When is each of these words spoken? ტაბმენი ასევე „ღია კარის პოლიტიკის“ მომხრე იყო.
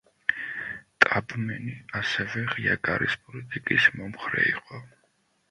ტაბმენი 1.05 1.73
ასევე 1.99 2.43
„ღია 2.55 2.79
კარის 2.89 3.19
პოლიტიკის“ 3.27 3.87
მომხრე 4.01 4.49
იყო. 4.57 4.83